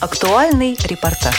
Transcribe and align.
Актуальный 0.00 0.78
репортаж. 0.84 1.34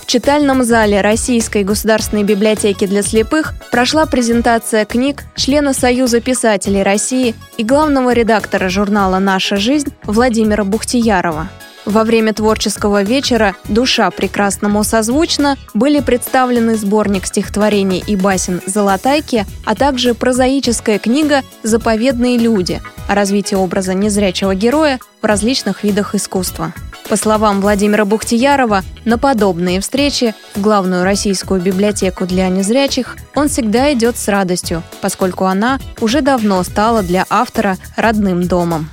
В 0.00 0.06
читальном 0.06 0.64
зале 0.64 1.02
Российской 1.02 1.64
государственной 1.64 2.24
библиотеки 2.24 2.86
для 2.86 3.02
слепых 3.02 3.52
прошла 3.70 4.06
презентация 4.06 4.86
книг 4.86 5.24
члена 5.36 5.74
Союза 5.74 6.22
писателей 6.22 6.82
России 6.82 7.34
и 7.58 7.64
главного 7.64 8.14
редактора 8.14 8.70
журнала 8.70 9.18
«Наша 9.18 9.56
жизнь» 9.56 9.92
Владимира 10.04 10.64
Бухтиярова– 10.64 11.50
во 11.90 12.04
время 12.04 12.32
творческого 12.32 13.02
вечера 13.02 13.56
«Душа 13.68 14.10
прекрасному 14.10 14.84
созвучна» 14.84 15.56
были 15.74 16.00
представлены 16.00 16.76
сборник 16.76 17.26
стихотворений 17.26 18.02
и 18.06 18.16
басен 18.16 18.60
«Золотайки», 18.64 19.44
а 19.64 19.74
также 19.74 20.14
прозаическая 20.14 20.98
книга 20.98 21.42
«Заповедные 21.62 22.38
люди» 22.38 22.80
о 23.08 23.14
развитии 23.14 23.56
образа 23.56 23.92
незрячего 23.92 24.54
героя 24.54 25.00
в 25.20 25.24
различных 25.24 25.82
видах 25.82 26.14
искусства. 26.14 26.72
По 27.08 27.16
словам 27.16 27.60
Владимира 27.60 28.04
Бухтиярова, 28.04 28.84
на 29.04 29.18
подобные 29.18 29.80
встречи 29.80 30.32
в 30.54 30.60
главную 30.60 31.02
российскую 31.02 31.60
библиотеку 31.60 32.24
для 32.24 32.48
незрячих 32.48 33.16
он 33.34 33.48
всегда 33.48 33.92
идет 33.92 34.16
с 34.16 34.28
радостью, 34.28 34.84
поскольку 35.00 35.46
она 35.46 35.80
уже 36.00 36.20
давно 36.20 36.62
стала 36.62 37.02
для 37.02 37.26
автора 37.28 37.78
родным 37.96 38.46
домом 38.46 38.88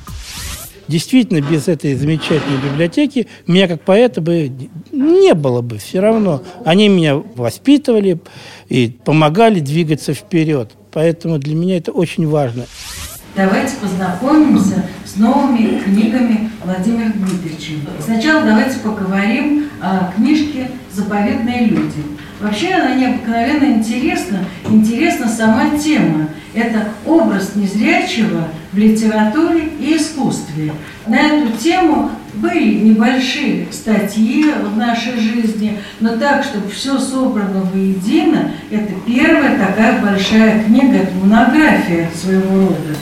действительно 0.87 1.41
без 1.41 1.67
этой 1.67 1.95
замечательной 1.95 2.57
библиотеки 2.57 3.27
меня 3.45 3.67
как 3.67 3.81
поэта 3.81 4.21
бы 4.21 4.51
не 4.91 5.33
было 5.33 5.61
бы 5.61 5.77
все 5.77 5.99
равно. 5.99 6.41
Они 6.65 6.89
меня 6.89 7.15
воспитывали 7.15 8.19
и 8.69 8.95
помогали 9.03 9.59
двигаться 9.59 10.13
вперед. 10.13 10.71
Поэтому 10.91 11.37
для 11.37 11.55
меня 11.55 11.77
это 11.77 11.91
очень 11.91 12.27
важно. 12.27 12.65
Давайте 13.35 13.75
познакомимся 13.79 14.83
с 15.05 15.15
новыми 15.17 15.79
книгами 15.79 16.49
Владимира 16.63 17.09
Дмитриевича. 17.09 17.73
Сначала 18.03 18.43
давайте 18.43 18.79
поговорим 18.79 19.66
о 19.81 20.11
книжке 20.15 20.69
«Заповедные 20.91 21.65
люди». 21.65 22.03
Вообще 22.39 22.73
она 22.73 22.93
необыкновенно 22.95 23.65
интересна. 23.65 24.39
Интересна 24.69 25.27
сама 25.27 25.77
тема. 25.77 26.29
Это 26.53 26.89
образ 27.05 27.55
незрячего 27.55 28.47
в 28.71 28.77
литературе 28.77 29.69
и 29.79 29.97
искусстве. 29.97 30.71
На 31.07 31.19
эту 31.19 31.57
тему 31.57 32.11
были 32.35 32.75
небольшие 32.75 33.67
статьи 33.71 34.45
в 34.51 34.77
нашей 34.77 35.19
жизни, 35.19 35.79
но 35.99 36.17
так, 36.17 36.43
чтобы 36.43 36.69
все 36.69 36.99
собрано 36.99 37.61
воедино, 37.73 38.51
это 38.69 38.93
первая 39.05 39.57
такая 39.57 39.99
большая 40.01 40.63
книга, 40.63 40.97
это 40.97 41.15
монография 41.15 42.09
своего 42.15 42.67
рода. 42.67 42.95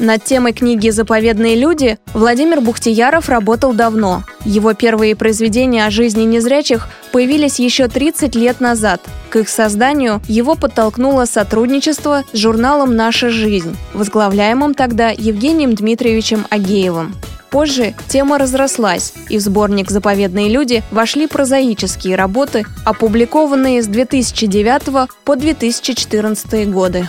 Над 0.00 0.22
темой 0.24 0.52
книги 0.52 0.90
«Заповедные 0.90 1.56
люди» 1.56 1.98
Владимир 2.14 2.60
Бухтияров 2.60 3.28
работал 3.28 3.72
давно. 3.72 4.22
Его 4.44 4.74
первые 4.74 5.16
произведения 5.16 5.84
о 5.86 5.90
жизни 5.90 6.22
незрячих 6.22 6.88
появились 7.12 7.58
еще 7.58 7.88
30 7.88 8.34
лет 8.34 8.60
назад. 8.60 9.00
К 9.30 9.36
их 9.36 9.48
созданию 9.48 10.20
его 10.28 10.54
подтолкнуло 10.54 11.24
сотрудничество 11.24 12.24
с 12.32 12.38
журналом 12.38 12.96
«Наша 12.96 13.30
жизнь», 13.30 13.76
возглавляемым 13.94 14.74
тогда 14.74 15.10
Евгением 15.10 15.74
Дмитриевичем 15.74 16.46
Агеевым. 16.50 17.14
Позже 17.50 17.94
тема 18.08 18.38
разрослась, 18.38 19.14
и 19.30 19.38
в 19.38 19.40
сборник 19.40 19.90
«Заповедные 19.90 20.50
люди» 20.50 20.82
вошли 20.90 21.26
прозаические 21.26 22.14
работы, 22.14 22.66
опубликованные 22.84 23.82
с 23.82 23.86
2009 23.86 25.08
по 25.24 25.36
2014 25.36 26.70
годы. 26.70 27.08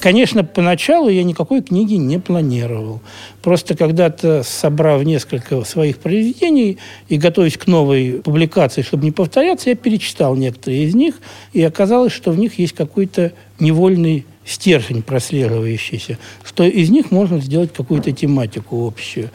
Конечно, 0.00 0.44
поначалу 0.44 1.08
я 1.08 1.24
никакой 1.24 1.62
книги 1.62 1.94
не 1.94 2.18
планировал. 2.18 3.00
Просто 3.42 3.76
когда-то, 3.76 4.42
собрав 4.44 5.02
несколько 5.04 5.64
своих 5.64 5.98
произведений 5.98 6.78
и 7.08 7.16
готовясь 7.16 7.56
к 7.56 7.66
новой 7.66 8.20
публикации, 8.24 8.82
чтобы 8.82 9.04
не 9.04 9.10
повторяться, 9.10 9.70
я 9.70 9.76
перечитал 9.76 10.36
некоторые 10.36 10.84
из 10.84 10.94
них, 10.94 11.16
и 11.52 11.62
оказалось, 11.62 12.12
что 12.12 12.30
в 12.30 12.38
них 12.38 12.58
есть 12.58 12.74
какой-то 12.74 13.32
невольный 13.58 14.24
стержень 14.48 15.02
прослеживающийся, 15.02 16.18
что 16.42 16.64
из 16.64 16.90
них 16.90 17.10
можно 17.10 17.38
сделать 17.40 17.72
какую-то 17.72 18.12
тематику 18.12 18.86
общую. 18.86 19.30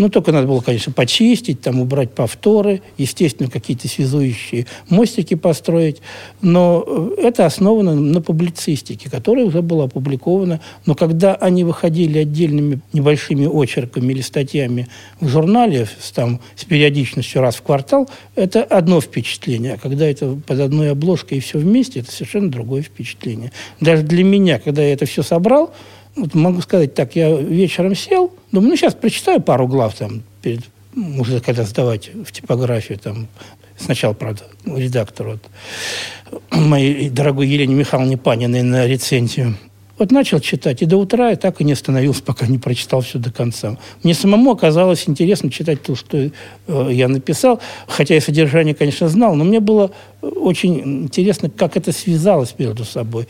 Ну, 0.00 0.08
только 0.08 0.32
надо 0.32 0.46
было, 0.46 0.62
конечно, 0.62 0.94
почистить, 0.94 1.60
там 1.60 1.78
убрать 1.78 2.12
повторы, 2.12 2.80
естественно, 2.96 3.50
какие-то 3.50 3.86
связующие 3.86 4.64
мостики 4.88 5.34
построить. 5.34 6.00
Но 6.40 6.82
э, 6.86 7.24
это 7.24 7.44
основано 7.44 7.94
на 7.94 8.22
публицистике, 8.22 9.10
которая 9.10 9.44
уже 9.44 9.60
была 9.60 9.84
опубликована. 9.84 10.62
Но 10.86 10.94
когда 10.94 11.34
они 11.34 11.64
выходили 11.64 12.16
отдельными 12.16 12.80
небольшими 12.94 13.44
очерками 13.44 14.14
или 14.14 14.22
статьями 14.22 14.88
в 15.20 15.28
журнале 15.28 15.86
с, 16.00 16.12
там, 16.12 16.40
с 16.56 16.64
периодичностью 16.64 17.42
раз 17.42 17.56
в 17.56 17.62
квартал, 17.62 18.08
это 18.36 18.62
одно 18.62 19.02
впечатление. 19.02 19.74
А 19.74 19.76
когда 19.76 20.06
это 20.06 20.34
под 20.46 20.60
одной 20.60 20.92
обложкой 20.92 21.36
и 21.36 21.40
все 21.42 21.58
вместе, 21.58 22.00
это 22.00 22.10
совершенно 22.10 22.50
другое 22.50 22.80
впечатление. 22.80 23.52
Даже 23.80 24.02
для 24.02 24.24
меня, 24.24 24.60
когда 24.60 24.80
я 24.80 24.94
это 24.94 25.04
все 25.04 25.22
собрал, 25.22 25.74
вот 26.16 26.32
могу 26.32 26.62
сказать 26.62 26.94
так, 26.94 27.16
я 27.16 27.30
вечером 27.36 27.94
сел, 27.94 28.32
думаю, 28.52 28.70
ну, 28.70 28.76
сейчас 28.76 28.94
прочитаю 28.94 29.40
пару 29.40 29.66
глав 29.66 29.94
там, 29.94 30.22
перед, 30.42 30.62
уже 30.94 31.40
когда 31.40 31.64
сдавать 31.64 32.10
в 32.14 32.32
типографию, 32.32 32.98
там, 32.98 33.28
сначала, 33.76 34.12
правда, 34.12 34.42
редактор 34.64 35.28
вот, 35.28 35.40
моей 36.50 37.08
дорогой 37.10 37.48
Елене 37.48 37.74
Михайловне 37.74 38.16
Паниной 38.16 38.62
на 38.62 38.86
рецензию. 38.86 39.56
Вот 39.98 40.12
начал 40.12 40.40
читать, 40.40 40.80
и 40.80 40.86
до 40.86 40.96
утра 40.96 41.28
я 41.28 41.36
так 41.36 41.60
и 41.60 41.64
не 41.64 41.72
остановился, 41.72 42.22
пока 42.22 42.46
не 42.46 42.56
прочитал 42.56 43.02
все 43.02 43.18
до 43.18 43.30
конца. 43.30 43.76
Мне 44.02 44.14
самому 44.14 44.52
оказалось 44.52 45.06
интересно 45.06 45.50
читать 45.50 45.82
то, 45.82 45.94
что 45.94 46.16
э, 46.16 46.30
я 46.90 47.06
написал, 47.06 47.60
хотя 47.86 48.14
я 48.14 48.22
содержание, 48.22 48.74
конечно, 48.74 49.10
знал, 49.10 49.34
но 49.34 49.44
мне 49.44 49.60
было 49.60 49.90
очень 50.22 51.04
интересно, 51.04 51.50
как 51.50 51.76
это 51.76 51.92
связалось 51.92 52.54
между 52.56 52.86
собой 52.86 53.28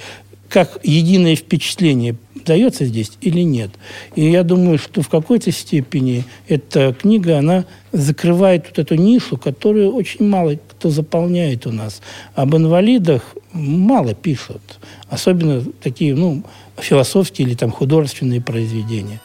как 0.50 0.80
единое 0.82 1.36
впечатление 1.36 2.16
дается 2.44 2.84
здесь 2.84 3.12
или 3.20 3.40
нет. 3.40 3.70
И 4.16 4.28
я 4.28 4.42
думаю, 4.42 4.78
что 4.78 5.00
в 5.00 5.08
какой-то 5.08 5.52
степени 5.52 6.24
эта 6.48 6.92
книга, 6.92 7.38
она 7.38 7.64
закрывает 7.92 8.66
вот 8.66 8.78
эту 8.78 8.96
нишу, 8.96 9.36
которую 9.36 9.94
очень 9.94 10.26
мало 10.26 10.56
кто 10.56 10.90
заполняет 10.90 11.66
у 11.66 11.72
нас. 11.72 12.00
Об 12.34 12.56
инвалидах 12.56 13.22
мало 13.52 14.14
пишут. 14.14 14.60
Особенно 15.08 15.62
такие, 15.82 16.14
ну, 16.14 16.42
философские 16.78 17.46
или 17.46 17.54
там 17.54 17.70
художественные 17.70 18.40
произведения. 18.40 19.20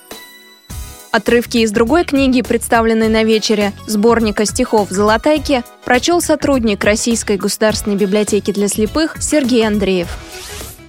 Отрывки 1.12 1.59
из 1.59 1.72
другой 1.72 2.03
книги, 2.03 2.42
представленной 2.42 3.07
на 3.07 3.24
вечере, 3.24 3.72
сборника 3.88 4.46
стихов 4.46 4.90
«Золотайки», 4.90 5.63
прочел 5.86 6.19
сотрудник 6.19 6.84
Российской 6.84 7.38
государственной 7.38 7.96
библиотеки 7.96 8.52
для 8.52 8.68
слепых 8.68 9.24
Сергей 9.24 9.66
Андреев. 9.66 10.09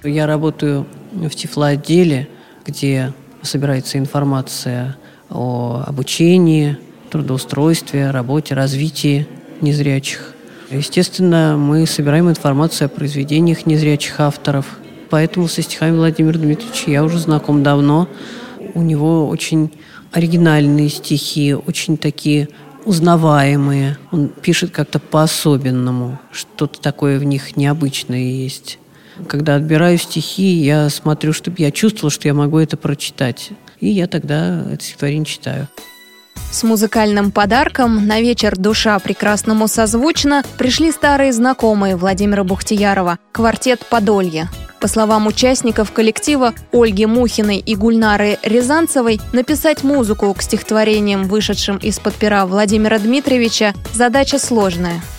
Я 0.03 0.27
работаю 0.27 0.85
в 1.11 1.29
Тифлоотделе, 1.29 2.27
где 2.65 3.13
собирается 3.41 3.97
информация 3.97 4.97
о 5.29 5.83
обучении, 5.85 6.77
трудоустройстве, 7.09 8.11
работе, 8.11 8.53
развитии 8.53 9.27
незрячих. 9.61 10.33
Естественно, 10.69 11.55
мы 11.57 11.85
собираем 11.85 12.29
информацию 12.29 12.87
о 12.87 12.89
произведениях 12.89 13.65
незрячих 13.65 14.19
авторов. 14.19 14.77
Поэтому 15.09 15.47
со 15.47 15.61
стихами 15.61 15.95
Владимира 15.95 16.37
Дмитриевича 16.37 16.91
я 16.91 17.03
уже 17.03 17.17
знаком 17.19 17.63
давно. 17.63 18.07
У 18.73 18.81
него 18.81 19.27
очень 19.27 19.71
оригинальные 20.11 20.89
стихи, 20.89 21.53
очень 21.53 21.97
такие 21.97 22.49
узнаваемые. 22.85 23.97
Он 24.11 24.29
пишет 24.29 24.71
как-то 24.71 24.99
по-особенному. 24.99 26.19
Что-то 26.31 26.81
такое 26.81 27.19
в 27.19 27.23
них 27.23 27.55
необычное 27.57 28.19
есть. 28.19 28.79
Когда 29.27 29.55
отбираю 29.55 29.97
стихи, 29.97 30.43
я 30.43 30.89
смотрю, 30.89 31.33
чтобы 31.33 31.57
я 31.59 31.71
чувствовала, 31.71 32.11
что 32.11 32.27
я 32.27 32.33
могу 32.33 32.59
это 32.59 32.77
прочитать. 32.77 33.51
И 33.79 33.89
я 33.89 34.07
тогда 34.07 34.63
это 34.71 34.83
стихотворение 34.83 35.25
читаю. 35.25 35.67
С 36.51 36.63
музыкальным 36.63 37.31
подарком 37.31 38.07
на 38.07 38.21
вечер 38.21 38.55
«Душа 38.55 38.97
прекрасному 38.99 39.67
созвучно» 39.67 40.43
пришли 40.57 40.91
старые 40.91 41.33
знакомые 41.33 41.95
Владимира 41.95 42.43
Бухтиярова– 42.43 43.19
квартет 43.31 43.85
«Подолье». 43.89 44.49
По 44.79 44.87
словам 44.87 45.25
участников 45.25 45.91
коллектива 45.91 46.53
Ольги 46.71 47.05
Мухиной 47.05 47.57
и 47.57 47.75
Гульнары 47.75 48.37
Рязанцевой, 48.43 49.19
написать 49.33 49.83
музыку 49.83 50.33
к 50.33 50.41
стихотворениям, 50.41 51.23
вышедшим 51.23 51.77
из-под 51.77 52.13
пера 52.13 52.45
Владимира 52.45 52.99
Дмитриевича, 52.99 53.73
задача 53.93 54.37
сложная– 54.39 55.01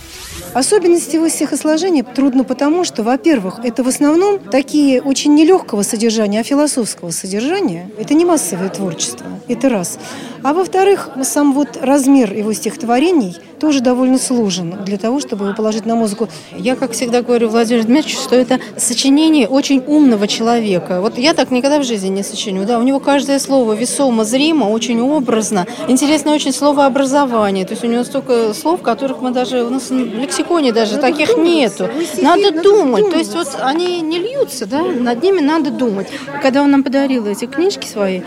Особенности 0.53 1.15
его 1.15 1.29
стихосложения 1.29 2.03
трудно 2.03 2.43
потому, 2.43 2.83
что, 2.83 3.03
во-первых, 3.03 3.59
это 3.63 3.83
в 3.83 3.87
основном 3.87 4.39
такие 4.39 5.01
очень 5.01 5.35
нелегкого 5.35 5.83
содержания, 5.83 6.39
а 6.39 6.43
философского 6.43 7.11
содержания. 7.11 7.89
Это 7.97 8.13
не 8.13 8.25
массовое 8.25 8.69
творчество. 8.69 9.25
Это 9.47 9.69
раз. 9.69 9.99
А 10.43 10.53
во-вторых, 10.53 11.09
сам 11.23 11.53
вот 11.53 11.77
размер 11.81 12.33
его 12.33 12.53
стихотворений 12.53 13.35
тоже 13.59 13.81
довольно 13.81 14.17
сложен 14.17 14.77
для 14.85 14.97
того, 14.97 15.19
чтобы 15.19 15.45
его 15.45 15.55
положить 15.55 15.85
на 15.85 15.95
музыку. 15.95 16.29
Я, 16.55 16.75
как 16.75 16.93
всегда 16.93 17.21
говорю 17.21 17.49
Владимиру 17.49 17.85
Дмитриевичу, 17.85 18.21
что 18.21 18.35
это 18.35 18.59
сочинение 18.77 19.47
очень 19.47 19.83
умного 19.85 20.27
человека. 20.27 21.01
Вот 21.01 21.17
я 21.17 21.33
так 21.33 21.51
никогда 21.51 21.79
в 21.79 21.83
жизни 21.83 22.07
не 22.07 22.23
сочиню. 22.23 22.65
Да, 22.65 22.79
у 22.79 22.83
него 22.83 22.99
каждое 22.99 23.39
слово 23.39 23.73
весомо, 23.73 24.23
зримо, 24.23 24.65
очень 24.65 25.01
образно. 25.01 25.67
Интересно 25.87 26.33
очень 26.33 26.53
словообразование. 26.53 27.65
То 27.65 27.73
есть 27.73 27.83
у 27.83 27.87
него 27.87 28.03
столько 28.03 28.53
слов, 28.53 28.81
которых 28.81 29.21
мы 29.21 29.31
даже, 29.31 29.63
у 29.63 29.69
нас 29.69 29.89
в 29.89 29.93
лексиконе 29.93 30.71
даже 30.71 30.95
надо 30.95 31.11
таких 31.11 31.29
думать. 31.31 31.49
нету. 31.49 31.89
Надо, 32.21 32.41
надо 32.41 32.61
думать. 32.61 33.01
думать. 33.01 33.11
То 33.11 33.17
есть 33.17 33.33
вот 33.33 33.57
они 33.61 33.99
не 34.01 34.19
льются, 34.19 34.65
да, 34.65 34.83
над 34.83 35.21
ними 35.21 35.41
надо 35.41 35.69
думать. 35.71 36.07
Когда 36.41 36.61
он 36.63 36.71
нам 36.71 36.83
подарил 36.83 37.25
эти 37.27 37.45
книжки 37.45 37.87
свои, 37.87 38.21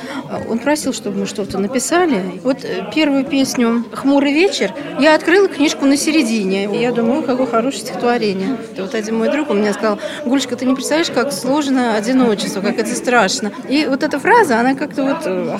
он 0.50 0.59
просил, 0.59 0.93
чтобы 0.93 1.20
мы 1.20 1.26
что-то 1.26 1.59
написали. 1.59 2.01
Вот 2.43 2.66
первую 2.93 3.25
песню 3.25 3.84
«Хмурый 3.93 4.32
вечер» 4.32 4.75
я 4.99 5.14
открыла 5.14 5.46
книжку 5.46 5.87
на 5.87 5.96
середине. 5.96 6.64
И 6.64 6.81
я 6.81 6.90
думаю, 6.90 7.22
какое 7.22 7.46
хорошее 7.46 7.82
стихотворение. 7.82 8.56
Вот 8.76 8.96
один 8.96 9.19
мой 9.19 9.31
друг 9.31 9.50
у 9.50 9.54
меня 9.54 9.72
сказал, 9.72 10.00
Гульшка, 10.25 10.56
ты 10.56 10.64
не 10.64 10.75
представляешь, 10.75 11.10
как 11.10 11.32
сложно 11.32 11.94
одиночество, 11.94 12.60
как 12.60 12.78
это 12.78 12.93
страшно. 12.96 13.52
И 13.69 13.87
вот 13.88 14.02
эта 14.02 14.19
фраза, 14.19 14.58
она 14.58 14.75
как-то 14.75 15.04
вот 15.04 15.19
э, 15.26 15.58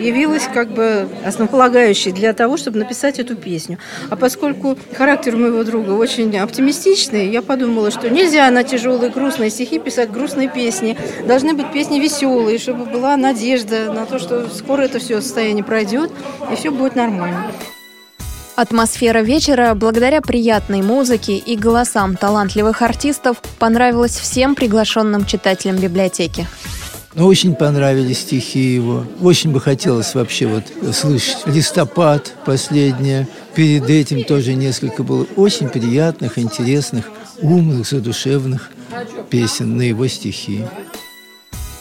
явилась 0.00 0.48
как 0.54 0.70
бы 0.70 1.06
основополагающей 1.22 2.12
для 2.12 2.32
того, 2.32 2.56
чтобы 2.56 2.78
написать 2.78 3.18
эту 3.18 3.36
песню. 3.36 3.78
А 4.08 4.16
поскольку 4.16 4.78
характер 4.96 5.36
моего 5.36 5.64
друга 5.64 5.90
очень 5.90 6.34
оптимистичный, 6.38 7.28
я 7.28 7.42
подумала, 7.42 7.90
что 7.90 8.08
нельзя 8.08 8.50
на 8.50 8.64
тяжелые 8.64 9.10
грустные 9.10 9.50
стихи 9.50 9.78
писать 9.78 10.10
грустные 10.10 10.48
песни. 10.48 10.96
Должны 11.26 11.52
быть 11.52 11.70
песни 11.72 12.00
веселые, 12.00 12.58
чтобы 12.58 12.86
была 12.86 13.18
надежда 13.18 13.92
на 13.92 14.06
то, 14.06 14.18
что 14.18 14.48
скоро 14.48 14.82
это 14.82 14.98
все 14.98 15.20
состояние 15.20 15.62
пройдет, 15.74 16.12
и 16.52 16.54
все 16.54 16.70
будет 16.70 16.94
нормально. 16.94 17.50
Атмосфера 18.54 19.22
вечера, 19.22 19.74
благодаря 19.74 20.20
приятной 20.20 20.82
музыке 20.82 21.36
и 21.36 21.56
голосам 21.56 22.16
талантливых 22.16 22.80
артистов, 22.80 23.38
понравилась 23.58 24.16
всем 24.16 24.54
приглашенным 24.54 25.24
читателям 25.26 25.78
библиотеки. 25.78 26.46
Ну, 27.16 27.26
очень 27.26 27.56
понравились 27.56 28.20
стихи 28.20 28.60
его. 28.60 29.04
Очень 29.20 29.50
бы 29.50 29.60
хотелось 29.60 30.14
вообще 30.14 30.46
вот 30.46 30.62
слышать 30.94 31.38
«Листопад» 31.46 32.32
последнее. 32.44 33.26
Перед 33.56 33.90
этим 33.90 34.22
тоже 34.22 34.54
несколько 34.54 35.02
было 35.02 35.26
очень 35.34 35.68
приятных, 35.68 36.38
интересных, 36.38 37.10
умных, 37.42 37.88
задушевных 37.88 38.70
песен 39.28 39.76
на 39.76 39.82
его 39.82 40.06
стихи. 40.06 40.64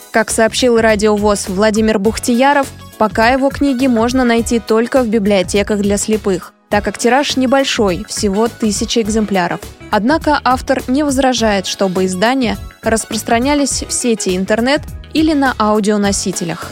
Как 0.10 0.32
сообщил 0.32 0.80
радиовоз 0.80 1.48
Владимир 1.48 2.00
Бухтияров, 2.00 2.68
пока 3.04 3.32
его 3.32 3.50
книги 3.50 3.86
можно 3.86 4.24
найти 4.24 4.62
только 4.62 5.04
в 5.04 5.10
библиотеках 5.10 5.82
для 5.82 5.98
слепых 5.98 6.54
так 6.70 6.86
как 6.86 6.98
тираж 6.98 7.36
небольшой, 7.36 8.06
всего 8.08 8.48
тысячи 8.48 9.00
экземпляров. 9.00 9.60
Однако 9.92 10.40
автор 10.44 10.82
не 10.88 11.04
возражает, 11.04 11.68
чтобы 11.68 12.06
издания 12.06 12.58
распространялись 12.82 13.84
в 13.84 13.92
сети 13.92 14.38
интернет 14.38 14.82
или 15.14 15.34
на 15.34 15.54
аудионосителях. 15.60 16.72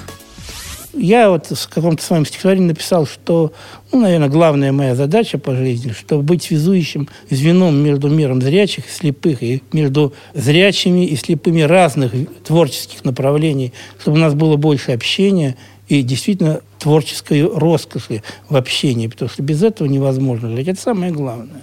Я 0.93 1.29
вот 1.29 1.47
в 1.47 1.69
каком-то 1.69 2.03
своем 2.03 2.25
стихотворении 2.25 2.69
написал, 2.69 3.05
что, 3.05 3.53
ну, 3.91 3.99
наверное, 3.99 4.27
главная 4.27 4.71
моя 4.71 4.95
задача 4.95 5.37
по 5.37 5.55
жизни, 5.55 5.91
чтобы 5.91 6.23
быть 6.23 6.43
связующим 6.43 7.07
звеном 7.29 7.75
между 7.75 8.09
миром 8.09 8.41
зрячих 8.41 8.87
и 8.87 8.91
слепых, 8.91 9.43
и 9.43 9.61
между 9.71 10.13
зрячими 10.33 11.05
и 11.05 11.15
слепыми 11.15 11.61
разных 11.61 12.13
творческих 12.43 13.05
направлений, 13.05 13.71
чтобы 13.99 14.17
у 14.17 14.19
нас 14.19 14.33
было 14.33 14.55
больше 14.55 14.91
общения 14.93 15.57
и 15.87 16.01
действительно 16.03 16.61
творческой 16.79 17.45
роскоши 17.45 18.23
в 18.49 18.55
общении, 18.55 19.07
потому 19.07 19.29
что 19.29 19.43
без 19.43 19.63
этого 19.63 19.87
невозможно 19.87 20.55
жить. 20.55 20.67
Это 20.67 20.81
самое 20.81 21.11
главное. 21.11 21.61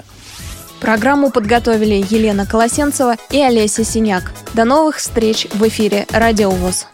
Программу 0.80 1.30
подготовили 1.30 2.04
Елена 2.08 2.46
Колосенцева 2.46 3.16
и 3.30 3.40
Олеся 3.40 3.84
Синяк. 3.84 4.32
До 4.54 4.64
новых 4.64 4.96
встреч 4.96 5.46
в 5.52 5.66
эфире 5.66 6.06
«Радио 6.10 6.50
ВОЗ». 6.50 6.86